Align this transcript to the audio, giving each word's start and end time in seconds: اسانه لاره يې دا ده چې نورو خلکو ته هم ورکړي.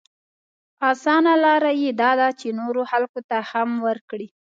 اسانه 0.89 1.33
لاره 1.43 1.71
يې 1.81 1.91
دا 2.01 2.11
ده 2.19 2.27
چې 2.39 2.47
نورو 2.59 2.81
خلکو 2.91 3.19
ته 3.29 3.37
هم 3.51 3.69
ورکړي. 3.87 4.27